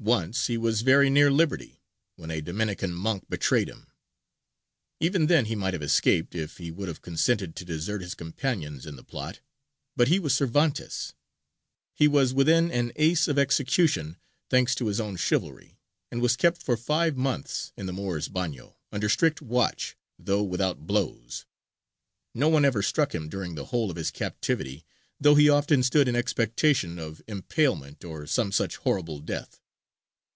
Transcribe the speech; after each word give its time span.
Once 0.00 0.48
he 0.48 0.58
was 0.58 0.82
very 0.82 1.08
near 1.08 1.30
liberty, 1.30 1.80
when 2.16 2.30
a 2.30 2.42
Dominican 2.42 2.92
monk 2.92 3.24
betrayed 3.30 3.70
him; 3.70 3.90
even 5.00 5.28
then 5.28 5.46
he 5.46 5.54
might 5.54 5.72
have 5.72 5.82
escaped, 5.82 6.34
if 6.34 6.58
he 6.58 6.70
would 6.70 6.88
have 6.88 7.00
consented 7.00 7.56
to 7.56 7.64
desert 7.64 8.02
his 8.02 8.14
companions 8.14 8.84
in 8.84 8.96
the 8.96 9.02
plot: 9.04 9.40
but 9.96 10.08
he 10.08 10.18
was 10.18 10.34
Cervantes. 10.34 11.14
He 11.94 12.06
was 12.06 12.34
within 12.34 12.70
an 12.70 12.92
ace 12.96 13.26
of 13.28 13.38
execution, 13.38 14.18
thanks 14.50 14.74
to 14.74 14.88
his 14.88 15.00
own 15.00 15.16
chivalry, 15.16 15.78
and 16.10 16.20
was 16.20 16.36
kept 16.36 16.62
for 16.62 16.76
five 16.76 17.16
months 17.16 17.72
in 17.74 17.86
the 17.86 17.92
Moor's 17.94 18.28
bagnio, 18.28 18.76
under 18.92 19.08
strict 19.08 19.40
watch, 19.40 19.96
though 20.18 20.42
without 20.42 20.86
blows 20.86 21.46
no 22.34 22.50
one 22.50 22.66
ever 22.66 22.82
struck 22.82 23.14
him 23.14 23.26
during 23.30 23.54
the 23.54 23.66
whole 23.66 23.90
of 23.90 23.96
his 23.96 24.10
captivity, 24.10 24.84
though 25.18 25.36
he 25.36 25.48
often 25.48 25.82
stood 25.82 26.08
in 26.08 26.16
expectation 26.16 26.98
of 26.98 27.22
impalement 27.26 28.04
or 28.04 28.26
some 28.26 28.52
such 28.52 28.76
horrible 28.76 29.18
death. 29.18 29.62